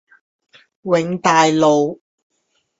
[0.81, 2.01] 永大路